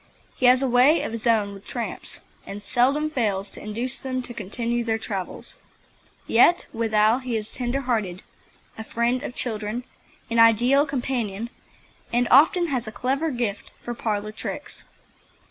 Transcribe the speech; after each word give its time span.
He 0.35 0.47
has 0.47 0.63
a 0.63 0.67
way 0.67 1.03
of 1.03 1.11
his 1.11 1.27
own 1.27 1.53
with 1.53 1.63
tramps, 1.67 2.21
and 2.43 2.63
seldom 2.63 3.11
fails 3.11 3.51
to 3.51 3.61
induce 3.61 3.99
them 3.99 4.23
to 4.23 4.33
continue 4.33 4.83
their 4.83 4.97
travels. 4.97 5.59
Yet 6.25 6.65
withal 6.73 7.19
he 7.19 7.35
is 7.37 7.51
tender 7.51 7.81
hearted, 7.81 8.23
a 8.79 8.83
friend 8.83 9.21
of 9.21 9.35
children, 9.35 9.83
an 10.31 10.39
ideal 10.39 10.87
companion, 10.87 11.51
and 12.11 12.27
often 12.31 12.69
has 12.69 12.87
a 12.87 12.91
clever 12.91 13.29
gift 13.29 13.73
for 13.83 13.93
parlour 13.93 14.31
tricks. 14.31 14.85